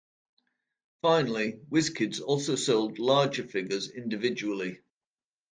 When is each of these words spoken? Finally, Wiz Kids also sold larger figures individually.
Finally, 1.03 1.59
Wiz 1.69 1.91
Kids 1.91 2.21
also 2.21 2.55
sold 2.55 2.97
larger 2.97 3.43
figures 3.43 3.91
individually. 3.91 4.79